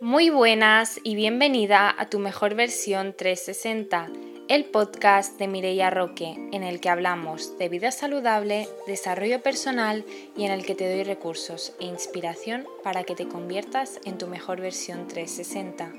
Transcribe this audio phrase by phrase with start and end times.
[0.00, 4.08] Muy buenas y bienvenida a tu mejor versión 360,
[4.48, 10.04] el podcast de Mireia Roque, en el que hablamos de vida saludable, desarrollo personal
[10.36, 14.26] y en el que te doy recursos e inspiración para que te conviertas en tu
[14.26, 15.92] mejor versión 360.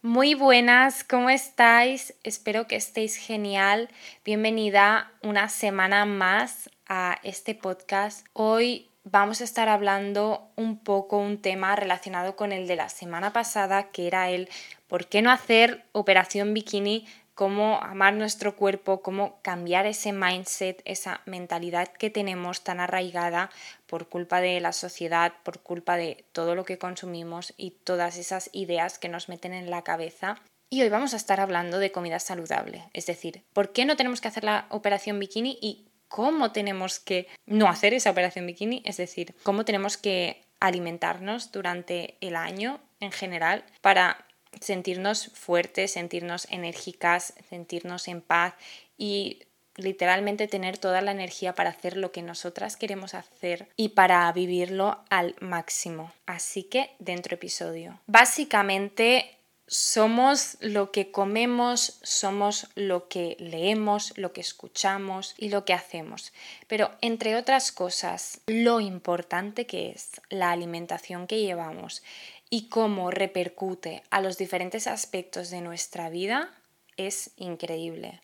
[0.00, 2.14] Muy buenas, ¿cómo estáis?
[2.22, 3.90] Espero que estéis genial.
[4.24, 8.26] Bienvenida una semana más a este podcast.
[8.32, 13.32] Hoy vamos a estar hablando un poco un tema relacionado con el de la semana
[13.32, 14.48] pasada, que era el
[14.88, 21.20] por qué no hacer operación bikini, cómo amar nuestro cuerpo, cómo cambiar ese mindset, esa
[21.24, 23.50] mentalidad que tenemos tan arraigada
[23.86, 28.50] por culpa de la sociedad, por culpa de todo lo que consumimos y todas esas
[28.52, 30.40] ideas que nos meten en la cabeza.
[30.68, 34.20] Y hoy vamos a estar hablando de comida saludable, es decir, ¿por qué no tenemos
[34.20, 38.96] que hacer la operación bikini y cómo tenemos que no hacer esa operación bikini, es
[38.96, 44.26] decir, cómo tenemos que alimentarnos durante el año en general para
[44.60, 48.54] sentirnos fuertes, sentirnos enérgicas, sentirnos en paz
[48.96, 49.40] y
[49.76, 55.04] literalmente tener toda la energía para hacer lo que nosotras queremos hacer y para vivirlo
[55.10, 56.12] al máximo.
[56.24, 58.00] Así que dentro episodio.
[58.06, 65.74] Básicamente somos lo que comemos, somos lo que leemos, lo que escuchamos y lo que
[65.74, 66.32] hacemos.
[66.68, 72.02] Pero entre otras cosas, lo importante que es la alimentación que llevamos
[72.48, 76.50] y cómo repercute a los diferentes aspectos de nuestra vida
[76.96, 78.20] es increíble.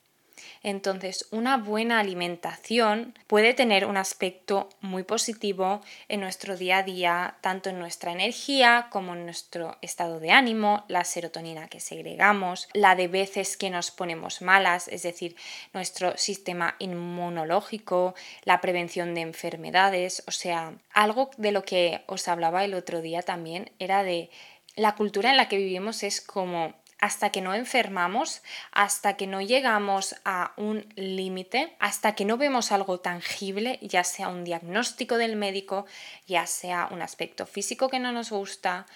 [0.63, 7.37] Entonces, una buena alimentación puede tener un aspecto muy positivo en nuestro día a día,
[7.41, 12.95] tanto en nuestra energía como en nuestro estado de ánimo, la serotonina que segregamos, la
[12.95, 15.35] de veces que nos ponemos malas, es decir,
[15.73, 22.65] nuestro sistema inmunológico, la prevención de enfermedades, o sea, algo de lo que os hablaba
[22.65, 24.31] el otro día también era de
[24.77, 29.41] la cultura en la que vivimos es como hasta que no enfermamos, hasta que no
[29.41, 35.35] llegamos a un límite, hasta que no vemos algo tangible, ya sea un diagnóstico del
[35.35, 35.85] médico,
[36.29, 38.87] ya sea un aspecto físico que no nos gusta,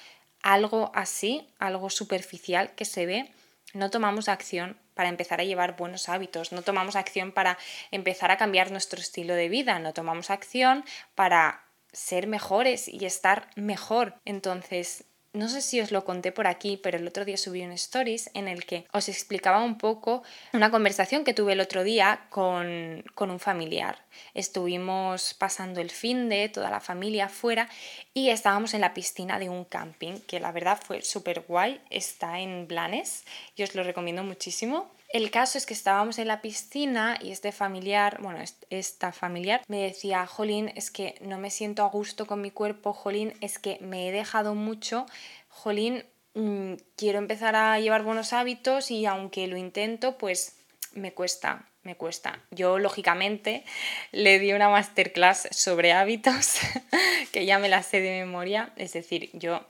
[0.41, 3.28] algo así, algo superficial que se ve,
[3.75, 7.59] no tomamos acción para empezar a llevar buenos hábitos, no tomamos acción para
[7.91, 10.84] empezar a cambiar nuestro estilo de vida, no tomamos acción
[11.16, 14.14] para ser mejores y estar mejor.
[14.25, 17.72] Entonces, no sé si os lo conté por aquí, pero el otro día subí un
[17.72, 22.26] stories en el que os explicaba un poco una conversación que tuve el otro día
[22.30, 23.98] con, con un familiar.
[24.32, 27.69] Estuvimos pasando el fin de toda la familia afuera
[28.14, 32.41] y estábamos en la piscina de un camping, que la verdad fue súper guay, está
[32.41, 33.24] en Blanes
[33.54, 34.91] y os lo recomiendo muchísimo.
[35.16, 38.38] El caso es que estábamos en la piscina y este familiar, bueno,
[38.69, 42.93] esta familiar me decía, Jolín, es que no me siento a gusto con mi cuerpo,
[42.93, 45.06] Jolín, es que me he dejado mucho,
[45.49, 46.04] Jolín,
[46.34, 50.59] mm, quiero empezar a llevar buenos hábitos y aunque lo intento, pues
[50.93, 52.38] me cuesta, me cuesta.
[52.50, 53.65] Yo, lógicamente,
[54.12, 56.59] le di una masterclass sobre hábitos,
[57.33, 59.65] que ya me la sé de memoria, es decir, yo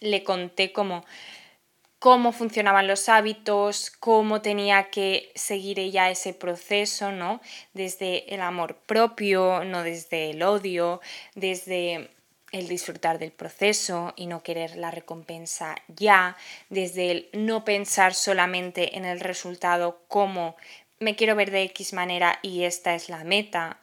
[0.00, 1.04] le conté como
[2.02, 7.40] cómo funcionaban los hábitos, cómo tenía que seguir ella ese proceso, ¿no?
[7.74, 11.00] Desde el amor propio, no desde el odio,
[11.36, 12.10] desde
[12.50, 16.36] el disfrutar del proceso y no querer la recompensa ya,
[16.70, 20.56] desde el no pensar solamente en el resultado como
[20.98, 23.78] me quiero ver de X manera y esta es la meta,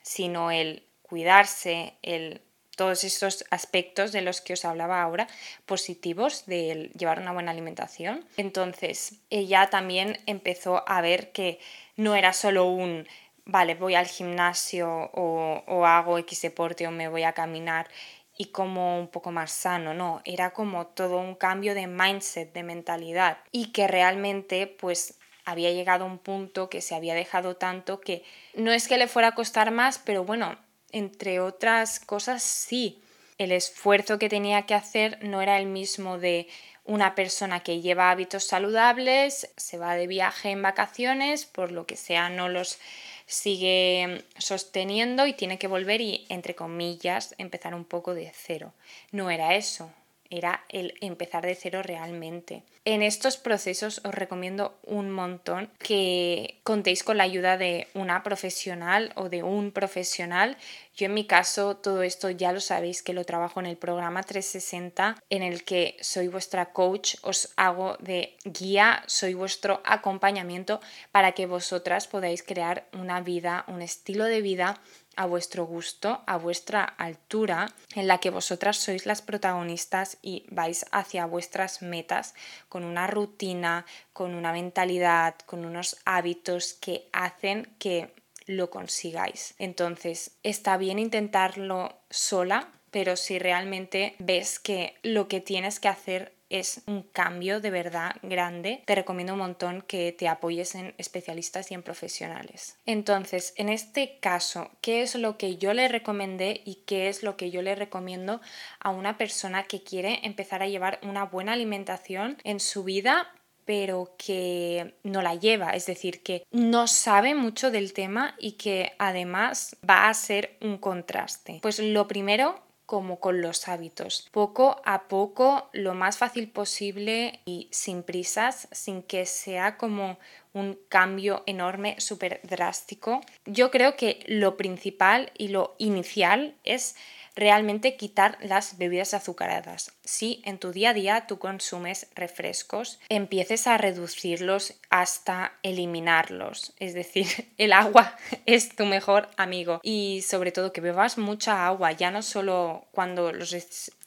[0.00, 2.40] sino el cuidarse, el
[2.76, 5.26] todos estos aspectos de los que os hablaba ahora,
[5.66, 8.24] positivos de llevar una buena alimentación.
[8.36, 11.58] Entonces, ella también empezó a ver que
[11.96, 13.06] no era solo un,
[13.44, 17.88] vale, voy al gimnasio o, o hago X deporte o me voy a caminar
[18.36, 22.62] y como un poco más sano, no, era como todo un cambio de mindset, de
[22.64, 28.00] mentalidad y que realmente pues había llegado a un punto que se había dejado tanto
[28.00, 28.24] que
[28.54, 30.56] no es que le fuera a costar más, pero bueno,
[30.94, 33.02] entre otras cosas, sí.
[33.36, 36.46] El esfuerzo que tenía que hacer no era el mismo de
[36.84, 41.96] una persona que lleva hábitos saludables, se va de viaje en vacaciones, por lo que
[41.96, 42.78] sea no los
[43.26, 48.72] sigue sosteniendo y tiene que volver y, entre comillas, empezar un poco de cero.
[49.10, 49.90] No era eso,
[50.36, 52.62] era el empezar de cero realmente.
[52.86, 59.12] En estos procesos os recomiendo un montón que contéis con la ayuda de una profesional
[59.16, 60.58] o de un profesional
[60.96, 64.22] Yo en mi caso todo esto ya lo sabéis que lo trabajo en el programa
[64.22, 70.80] 360 en el que soy vuestra coach, os hago de guía, soy vuestro acompañamiento
[71.10, 74.80] para que vosotras podáis crear una vida, un estilo de vida
[75.16, 80.86] a vuestro gusto, a vuestra altura, en la que vosotras sois las protagonistas y vais
[80.92, 82.34] hacia vuestras metas
[82.68, 88.12] con una rutina, con una mentalidad, con unos hábitos que hacen que
[88.46, 89.54] lo consigáis.
[89.58, 96.33] Entonces, está bien intentarlo sola, pero si realmente ves que lo que tienes que hacer
[96.60, 101.70] es un cambio de verdad grande, te recomiendo un montón que te apoyes en especialistas
[101.70, 102.76] y en profesionales.
[102.86, 107.36] Entonces, en este caso, ¿qué es lo que yo le recomendé y qué es lo
[107.36, 108.40] que yo le recomiendo
[108.80, 113.30] a una persona que quiere empezar a llevar una buena alimentación en su vida?
[113.64, 118.92] pero que no la lleva, es decir, que no sabe mucho del tema y que
[118.98, 121.60] además va a ser un contraste.
[121.62, 124.28] Pues lo primero como con los hábitos.
[124.30, 130.18] Poco a poco, lo más fácil posible y sin prisas, sin que sea como
[130.52, 133.20] un cambio enorme, súper drástico.
[133.44, 136.96] Yo creo que lo principal y lo inicial es
[137.34, 139.92] realmente quitar las bebidas azucaradas.
[140.04, 146.72] Si en tu día a día tú consumes refrescos, empieces a reducirlos hasta eliminarlos.
[146.78, 147.26] Es decir,
[147.58, 148.16] el agua
[148.46, 149.80] es tu mejor amigo.
[149.82, 153.54] Y sobre todo que bebas mucha agua, ya no solo cuando los,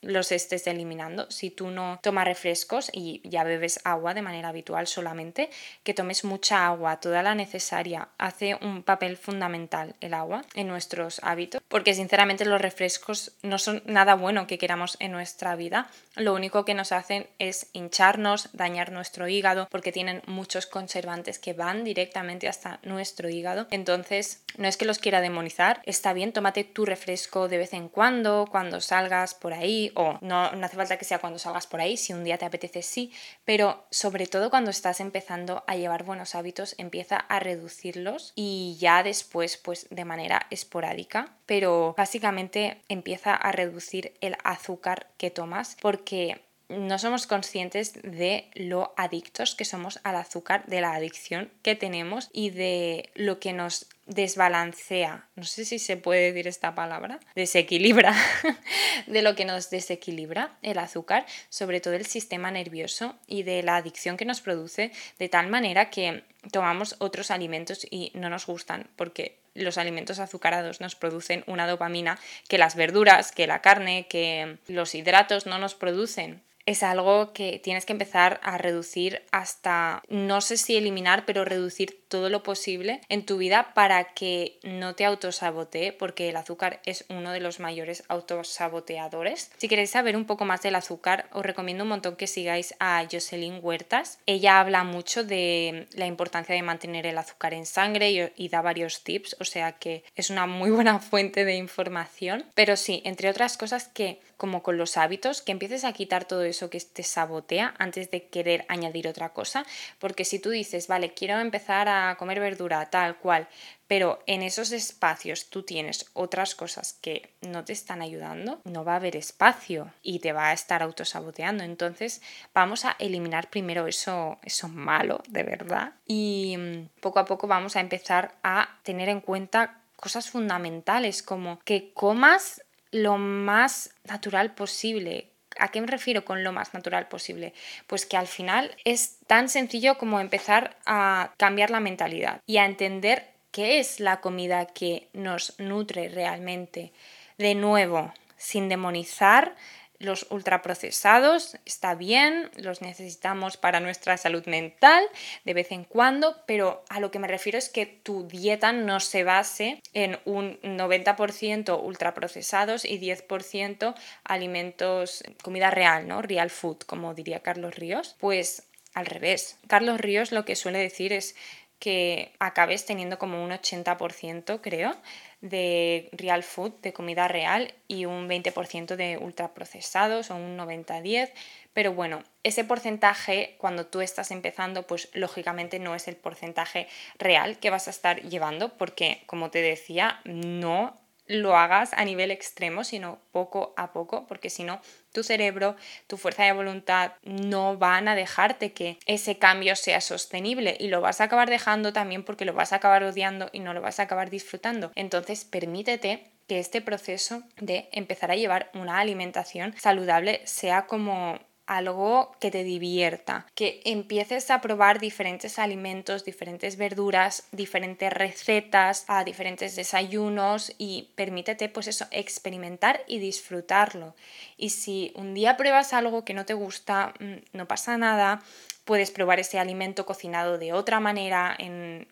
[0.02, 1.30] los estés eliminando.
[1.32, 5.50] Si tú no tomas refrescos y ya bebes agua de manera habitual solamente,
[5.84, 8.10] que tomes mucha agua, toda la necesaria.
[8.18, 13.82] Hace un papel fundamental el agua en nuestros hábitos, porque sinceramente los refrescos no son
[13.86, 15.90] nada bueno que queramos en nuestra vida.
[16.16, 21.54] Lo único que nos hacen es hincharnos, dañar nuestro hígado, porque tienen muchos conservantes que
[21.54, 23.68] van directamente hasta nuestro hígado.
[23.72, 27.90] Entonces, no es que los quiera demonizar, está bien, tómate tu refresco de vez en
[27.90, 31.82] cuando, cuando salgas por ahí o no, no hace falta que sea cuando salgas por
[31.82, 33.12] ahí, si un día te apetece sí,
[33.46, 39.04] pero sobre todo cuando estás empezando a llevar buenos hábitos, empieza a reducirlos y ya
[39.04, 46.47] después, pues de manera esporádica, pero básicamente empieza a reducir el azúcar que tomas porque
[46.70, 52.30] no somos conscientes de lo adictos que somos al azúcar, de la adicción que tenemos
[52.34, 58.16] y de lo que nos desbalancea, no sé si se puede decir esta palabra, desequilibra,
[59.08, 63.76] de lo que nos desequilibra el azúcar, sobre todo el sistema nervioso y de la
[63.76, 68.90] adicción que nos produce, de tal manera que tomamos otros alimentos y no nos gustan
[68.96, 72.18] porque los alimentos azucarados nos producen una dopamina
[72.48, 77.60] que las verduras, que la carne, que los hidratos no nos producen es algo que
[77.64, 83.02] tienes que empezar a reducir hasta, no sé si eliminar, pero reducir todo lo posible
[83.08, 87.62] en tu vida para que no te autosabotee, porque el azúcar es uno de los
[87.62, 89.50] mayores autosaboteadores.
[89.58, 93.06] Si queréis saber un poco más del azúcar, os recomiendo un montón que sigáis a
[93.10, 94.20] Jocelyn Huertas.
[94.26, 99.04] Ella habla mucho de la importancia de mantener el azúcar en sangre y, da varios
[99.04, 102.44] tips, o sea que es una muy buena fuente de información.
[102.56, 106.44] Pero sí, entre otras cosas que, como con los hábitos, que empieces a quitar todo
[106.44, 109.66] eso que te sabotea antes de querer añadir otra cosa,
[110.00, 113.48] porque si tú dices, vale, quiero empezar a comer verdura tal cual,
[113.88, 118.94] pero en esos espacios tú tienes otras cosas que no te están ayudando, no va
[118.94, 121.64] a haber espacio y te va a estar autosaboteando.
[121.64, 122.22] Entonces
[122.54, 125.94] vamos a eliminar primero eso, eso malo, de verdad.
[126.06, 131.60] Y mm, poco a poco vamos a empezar a tener en cuenta cosas fundamentales como
[131.60, 132.62] que comas
[132.92, 137.54] lo más natural posible, ¿A qué me refiero con lo más natural posible?
[137.88, 142.66] Pues que al final es tan sencillo como empezar a cambiar la mentalidad y a
[142.66, 146.92] entender qué es la comida que nos nutre realmente.
[147.38, 149.56] De nuevo, sin demonizar,
[150.00, 155.04] los ultraprocesados está bien, los necesitamos para nuestra salud mental
[155.44, 159.00] de vez en cuando, pero a lo que me refiero es que tu dieta no
[159.00, 166.22] se base en un 90% ultraprocesados y 10% alimentos, comida real, ¿no?
[166.22, 168.16] Real food, como diría Carlos Ríos.
[168.20, 168.64] Pues
[168.94, 169.58] al revés.
[169.68, 171.36] Carlos Ríos lo que suele decir es
[171.80, 174.96] que acabes teniendo como un 80%, creo,
[175.42, 181.32] de real food, de comida real, y un 20% de ultraprocesados o un 90-10.
[181.74, 186.88] Pero bueno, ese porcentaje, cuando tú estás empezando, pues lógicamente no es el porcentaje
[187.20, 192.32] real que vas a estar llevando, porque como te decía, no lo hagas a nivel
[192.32, 194.82] extremo, sino poco a poco, porque si no,
[195.12, 195.76] tu cerebro,
[196.08, 201.02] tu fuerza de voluntad no van a dejarte que ese cambio sea sostenible y lo
[201.02, 204.00] vas a acabar dejando también porque lo vas a acabar odiando y no lo vas
[204.00, 204.92] a acabar disfrutando.
[204.96, 212.36] Entonces, permítete que este proceso de empezar a llevar una alimentación saludable sea como algo
[212.40, 219.76] que te divierta, que empieces a probar diferentes alimentos, diferentes verduras, diferentes recetas, a diferentes
[219.76, 224.16] desayunos y permítete pues eso, experimentar y disfrutarlo.
[224.58, 228.42] Y si un día pruebas algo que no te gusta, mm, no pasa nada,
[228.88, 231.58] Puedes probar ese alimento cocinado de otra manera,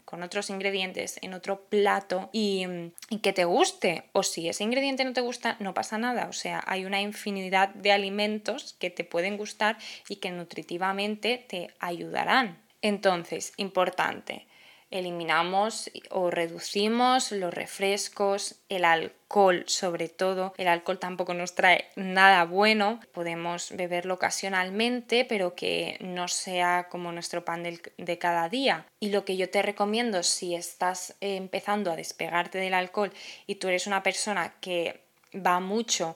[0.03, 2.65] con otros ingredientes, en otro plato y,
[3.09, 4.03] y, que te guste.
[4.11, 6.27] O si ese ingrediente no te gusta, no pasa nada.
[6.27, 9.77] O sea, hay una infinidad de alimentos que te pueden gustar
[10.09, 12.61] y que nutritivamente te ayudarán.
[12.81, 14.45] Entonces, importante,
[14.91, 20.53] eliminamos o reducimos los refrescos, el alcohol sobre todo.
[20.57, 22.99] El alcohol tampoco nos trae nada bueno.
[23.13, 28.85] Podemos beberlo ocasionalmente, pero que no sea como nuestro pan de cada día.
[28.99, 33.11] Y lo que yo te recomiendo si estás empezando a despegarte del alcohol
[33.47, 35.01] y tú eres una persona que
[35.35, 36.15] va mucho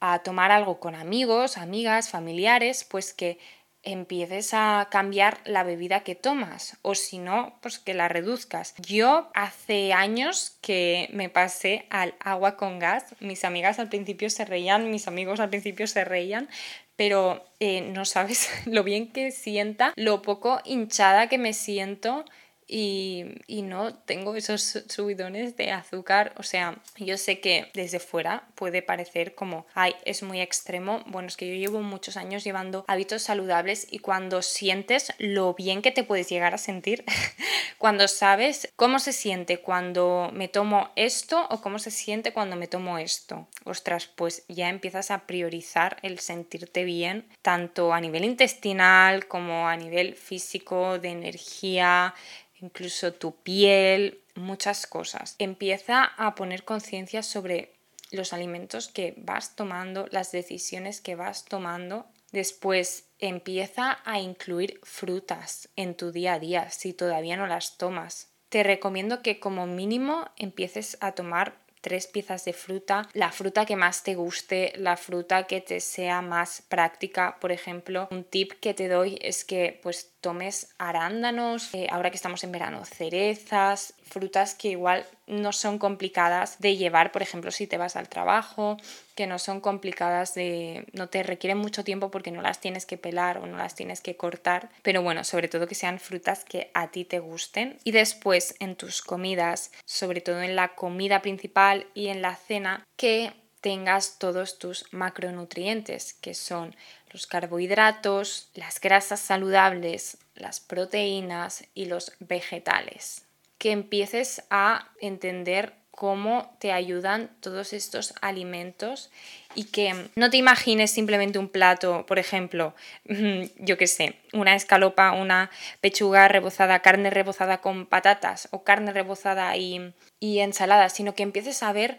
[0.00, 3.38] a tomar algo con amigos, amigas, familiares, pues que
[3.82, 8.74] empieces a cambiar la bebida que tomas o si no, pues que la reduzcas.
[8.78, 13.04] Yo hace años que me pasé al agua con gas.
[13.20, 16.48] Mis amigas al principio se reían, mis amigos al principio se reían,
[16.96, 22.24] pero eh, no sabes lo bien que sienta, lo poco hinchada que me siento
[22.68, 26.32] y, no tengo esos subidones de azúcar.
[26.36, 31.02] O sea, yo sé que desde fuera puede parecer como, ay, es muy extremo.
[31.06, 35.82] Bueno, es que yo llevo muchos años llevando hábitos saludables y cuando sientes lo bien
[35.82, 37.04] que te puedes llegar a sentir,
[37.78, 42.68] cuando sabes cómo se siente cuando me tomo esto o cómo se siente cuando me
[42.68, 49.26] tomo esto, ostras, pues ya empiezas a priorizar el sentirte bien, tanto a nivel intestinal
[49.26, 52.14] como a nivel físico, de energía
[52.60, 55.34] incluso tu piel, muchas cosas.
[55.38, 57.74] Empieza a poner conciencia sobre
[58.10, 62.06] los alimentos que vas tomando, las decisiones que vas tomando.
[62.32, 68.28] Después empieza a incluir frutas en tu día a día si todavía no las tomas.
[68.48, 73.76] Te recomiendo que como mínimo empieces a tomar tres piezas de fruta, la fruta que
[73.76, 77.36] más te guste, la fruta que te sea más práctica.
[77.40, 82.16] Por ejemplo, un tip que te doy es que pues tomes arándanos, eh, ahora que
[82.16, 87.66] estamos en verano, cerezas, frutas que igual no son complicadas de llevar, por ejemplo, si
[87.66, 88.76] te vas al trabajo,
[89.14, 92.98] que no son complicadas de, no te requieren mucho tiempo porque no las tienes que
[92.98, 96.70] pelar o no las tienes que cortar, pero bueno, sobre todo que sean frutas que
[96.74, 97.78] a ti te gusten.
[97.84, 102.84] Y después en tus comidas, sobre todo en la comida principal y en la cena,
[102.96, 106.74] que tengas todos tus macronutrientes, que son
[107.12, 113.27] los carbohidratos, las grasas saludables, las proteínas y los vegetales.
[113.58, 119.10] Que empieces a entender cómo te ayudan todos estos alimentos
[119.56, 122.72] y que no te imagines simplemente un plato, por ejemplo,
[123.58, 125.50] yo qué sé, una escalopa, una
[125.80, 131.64] pechuga rebozada, carne rebozada con patatas o carne rebozada y, y ensalada, sino que empieces
[131.64, 131.98] a ver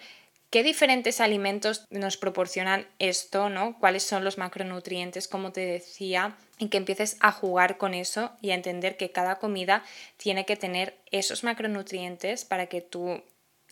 [0.50, 3.78] ¿Qué diferentes alimentos nos proporcionan esto, ¿no?
[3.78, 6.38] ¿Cuáles son los macronutrientes, como te decía?
[6.58, 9.84] Y que empieces a jugar con eso y a entender que cada comida
[10.18, 13.22] tiene que tener esos macronutrientes para que tú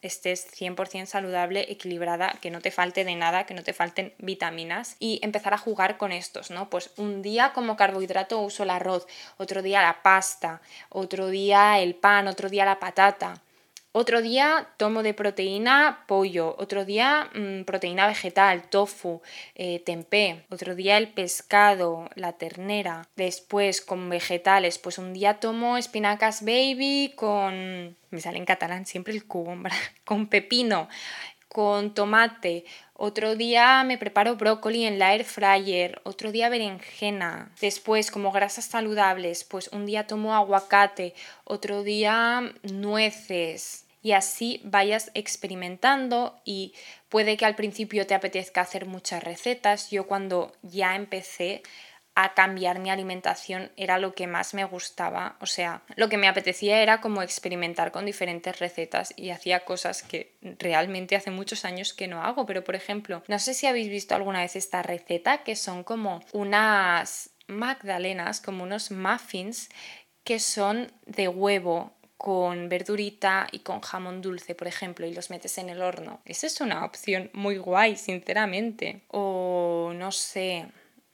[0.03, 4.97] estés 100% saludable, equilibrada, que no te falte de nada, que no te falten vitaminas
[4.99, 6.69] y empezar a jugar con estos, ¿no?
[6.69, 9.07] Pues un día como carbohidrato uso el arroz,
[9.37, 13.41] otro día la pasta, otro día el pan, otro día la patata.
[13.99, 19.23] Otro día tomo de proteína pollo, otro día mm, proteína vegetal, tofu,
[19.55, 23.07] eh, tempeh, otro día el pescado, la ternera.
[23.15, 27.97] Después con vegetales, pues un día tomo espinacas baby con...
[28.11, 29.57] me sale en catalán siempre el cubo,
[30.05, 30.89] con pepino,
[31.47, 32.65] con tomate.
[32.93, 37.51] Otro día me preparo brócoli en la air fryer, otro día berenjena.
[37.61, 45.11] Después, como grasas saludables, pues un día tomo aguacate, otro día nueces, y así vayas
[45.15, 46.73] experimentando y
[47.09, 49.91] puede que al principio te apetezca hacer muchas recetas.
[49.91, 51.61] Yo cuando ya empecé
[52.15, 56.29] a cambiar mi alimentación era lo que más me gustaba, o sea, lo que me
[56.29, 61.93] apetecía era como experimentar con diferentes recetas y hacía cosas que realmente hace muchos años
[61.93, 65.43] que no hago, pero por ejemplo, no sé si habéis visto alguna vez esta receta
[65.43, 69.67] que son como unas magdalenas, como unos muffins
[70.23, 75.57] que son de huevo con verdurita y con jamón dulce, por ejemplo, y los metes
[75.57, 76.21] en el horno.
[76.25, 79.03] Esa es una opción muy guay, sinceramente.
[79.09, 80.67] O no sé,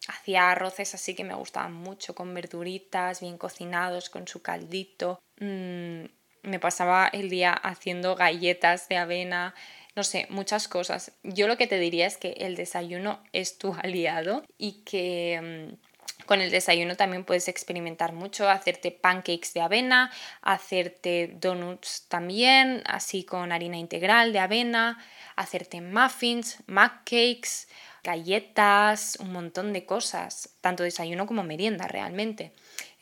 [0.08, 5.20] hacía arroces así que me gustaban mucho, con verduritas, bien cocinados, con su caldito.
[5.40, 6.06] Mm,
[6.44, 9.54] me pasaba el día haciendo galletas de avena
[9.96, 11.12] no sé, muchas cosas.
[11.24, 15.70] Yo lo que te diría es que el desayuno es tu aliado y que...
[15.72, 15.93] Mm,
[16.26, 23.24] con el desayuno también puedes experimentar mucho, hacerte pancakes de avena, hacerte donuts también, así
[23.24, 25.04] con harina integral de avena,
[25.36, 27.68] hacerte muffins, mac cakes,
[28.04, 32.52] galletas, un montón de cosas, tanto desayuno como merienda realmente.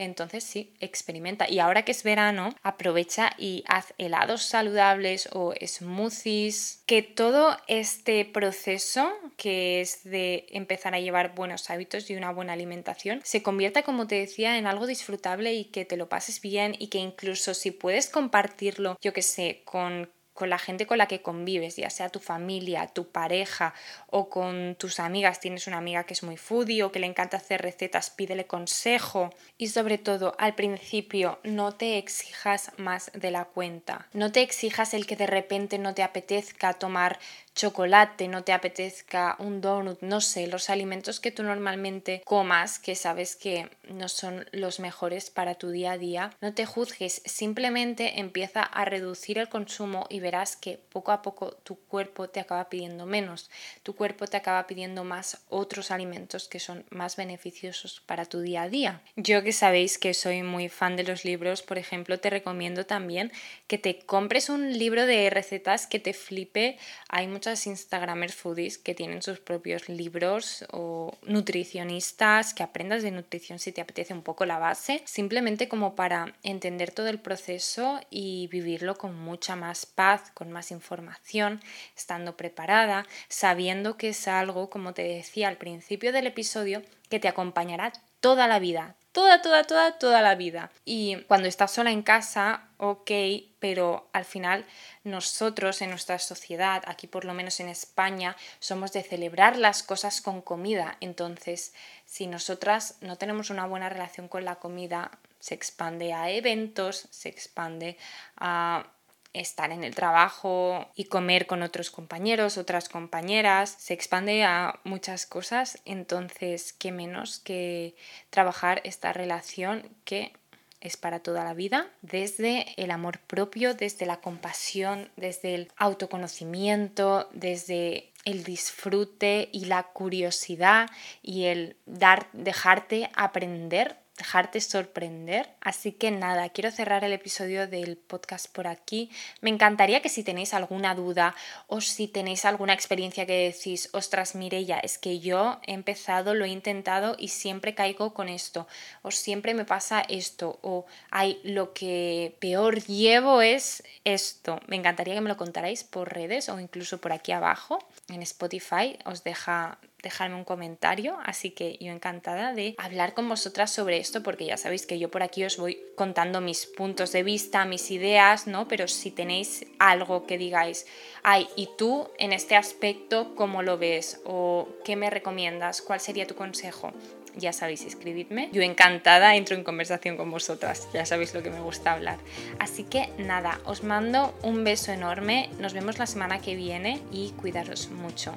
[0.04, 1.48] Entonces sí, experimenta.
[1.48, 6.84] Y ahora que es verano, aprovecha y haz helados saludables o smoothies.
[6.88, 12.54] Que todo este proceso, que es de empezar a llevar buenos hábitos y una buena
[12.54, 16.76] alimentación, se convierta, como te decía, en algo disfrutable y que te lo pases bien
[16.80, 20.10] y que incluso si puedes compartirlo, yo que sé, con
[20.42, 23.76] con la gente con la que convives, ya sea tu familia, tu pareja
[24.08, 27.38] o con tus amigas, tienes una amiga que es muy foodie o que le encanta
[27.38, 29.30] hacer recetas, pídele consejo.
[29.60, 34.96] Y sobre todo al principio no te exijas más de la cuenta, no te exijas
[34.96, 37.20] el que de repente no te apetezca tomar
[37.56, 42.96] chocolate, no te apetezca un donut, no sé, los alimentos que tú normalmente comas, que
[42.96, 48.20] sabes que no son los mejores para tu día a día, no te juzgues, simplemente
[48.20, 52.70] empieza a reducir el consumo y verás que poco a poco tu cuerpo te acaba
[52.70, 53.50] pidiendo menos,
[53.84, 58.64] tu cuerpo te acaba pidiendo más otros alimentos que son más beneficiosos para tu día
[58.64, 59.02] a día.
[59.16, 63.32] Yo que sabéis que soy muy fan de los libros, por ejemplo, te recomiendo también
[63.68, 66.78] que te compres un libro de recetas que te flipe.
[67.10, 73.58] Hay muchas Instagramers foodies que tienen sus propios libros o nutricionistas, que aprendas de nutrición
[73.58, 78.46] si te apetece un poco la base, simplemente como para entender todo el proceso y
[78.52, 81.62] vivirlo con mucha más paz, con más información,
[81.98, 87.28] estando preparada, sabiendo que es algo, como te decía al principio del episodio, que te
[87.28, 90.72] acompañará toda la vida, toda, toda, toda, toda la vida.
[90.86, 93.12] Y cuando estás sola en casa, ok,
[93.60, 94.66] pero al final
[95.04, 100.22] nosotros en nuestra sociedad, aquí por lo menos en España, somos de celebrar las cosas
[100.22, 100.98] con comida.
[101.00, 101.74] Entonces,
[102.06, 107.30] si nosotras no tenemos una buena relación con la comida, se expande a eventos, se
[107.30, 107.98] expande
[108.38, 108.86] a
[109.34, 115.26] estar en el trabajo y comer con otros compañeros, otras compañeras, se expande a muchas
[115.26, 117.96] cosas, entonces qué menos que
[118.30, 120.34] trabajar esta relación que
[120.82, 127.30] es para toda la vida, desde el amor propio, desde la compasión, desde el autoconocimiento,
[127.34, 130.90] desde el disfrute y la curiosidad
[131.22, 135.50] y el dar dejarte aprender dejarte sorprender.
[135.62, 139.10] Así que nada, quiero cerrar el episodio del podcast por aquí.
[139.42, 141.36] Me encantaría que si tenéis alguna duda
[141.68, 146.46] o si tenéis alguna experiencia que decís, ostras, Mirella, es que yo he empezado, lo
[146.46, 148.68] he intentado y siempre caigo con esto,
[149.02, 154.60] o siempre me pasa esto, o hay lo que peor llevo es esto.
[154.68, 158.98] Me encantaría que me lo contarais por redes o incluso por aquí abajo en Spotify.
[159.06, 164.24] Os deja dejarme un comentario, así que yo encantada de hablar con vosotras sobre esto,
[164.24, 167.92] porque ya sabéis que yo por aquí os voy contando mis puntos de vista, mis
[167.92, 168.68] ideas, ¿no?
[168.68, 170.86] Pero si tenéis algo que digáis,
[171.24, 174.22] ay, ¿y tú en este aspecto cómo lo ves?
[174.26, 175.82] ¿O qué me recomiendas?
[175.82, 176.94] ¿Cuál sería tu consejo?
[177.36, 178.50] ya sabéis, escribidme.
[178.52, 182.18] Yo encantada entro en conversación con vosotras, ya sabéis lo que me gusta hablar.
[182.60, 187.32] Así que nada, os mando un beso enorme, nos vemos la semana que viene y
[187.32, 188.34] cuidaros mucho.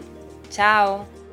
[0.51, 1.24] Chao.